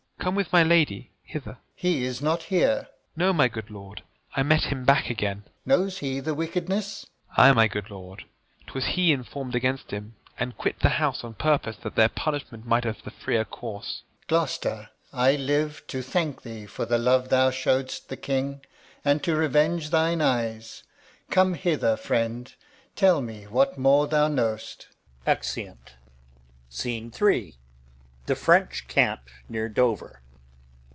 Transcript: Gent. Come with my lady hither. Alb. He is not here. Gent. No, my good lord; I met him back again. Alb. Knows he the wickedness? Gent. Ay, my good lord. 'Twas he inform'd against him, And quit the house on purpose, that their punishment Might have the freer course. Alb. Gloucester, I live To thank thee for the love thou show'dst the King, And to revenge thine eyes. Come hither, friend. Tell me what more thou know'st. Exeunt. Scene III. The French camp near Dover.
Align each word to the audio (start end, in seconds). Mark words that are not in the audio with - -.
Gent. 0.21 0.25
Come 0.27 0.35
with 0.35 0.53
my 0.53 0.61
lady 0.61 1.09
hither. 1.23 1.49
Alb. 1.53 1.57
He 1.73 2.03
is 2.03 2.21
not 2.21 2.43
here. 2.43 2.75
Gent. 2.83 2.87
No, 3.17 3.33
my 3.33 3.47
good 3.47 3.71
lord; 3.71 4.03
I 4.35 4.43
met 4.43 4.65
him 4.65 4.85
back 4.85 5.09
again. 5.09 5.41
Alb. 5.47 5.51
Knows 5.65 5.97
he 5.97 6.19
the 6.19 6.35
wickedness? 6.35 7.07
Gent. 7.35 7.39
Ay, 7.39 7.51
my 7.53 7.67
good 7.67 7.89
lord. 7.89 8.25
'Twas 8.67 8.85
he 8.93 9.11
inform'd 9.11 9.55
against 9.55 9.89
him, 9.89 10.13
And 10.37 10.55
quit 10.55 10.81
the 10.81 10.89
house 11.01 11.23
on 11.23 11.33
purpose, 11.33 11.77
that 11.77 11.95
their 11.95 12.07
punishment 12.07 12.67
Might 12.67 12.83
have 12.83 13.01
the 13.03 13.09
freer 13.09 13.43
course. 13.43 14.03
Alb. 14.21 14.27
Gloucester, 14.27 14.89
I 15.11 15.37
live 15.37 15.81
To 15.87 16.03
thank 16.03 16.43
thee 16.43 16.67
for 16.67 16.85
the 16.85 16.99
love 16.99 17.29
thou 17.29 17.49
show'dst 17.49 18.05
the 18.07 18.15
King, 18.17 18.61
And 19.03 19.23
to 19.23 19.35
revenge 19.35 19.89
thine 19.89 20.21
eyes. 20.21 20.83
Come 21.31 21.55
hither, 21.55 21.97
friend. 21.97 22.53
Tell 22.95 23.23
me 23.23 23.47
what 23.47 23.75
more 23.79 24.05
thou 24.05 24.27
know'st. 24.27 24.85
Exeunt. 25.25 25.95
Scene 26.69 27.11
III. 27.19 27.55
The 28.27 28.35
French 28.35 28.87
camp 28.87 29.23
near 29.49 29.67
Dover. 29.67 30.21